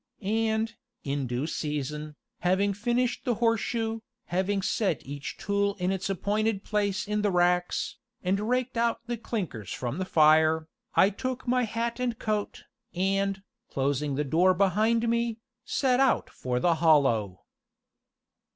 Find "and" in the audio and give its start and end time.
0.23-0.73, 8.23-8.39, 11.99-12.17, 12.95-13.43